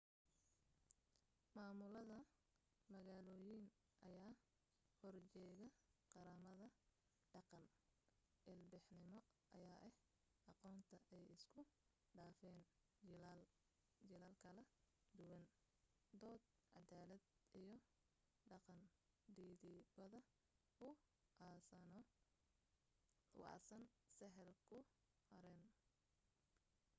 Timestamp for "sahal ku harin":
24.17-25.61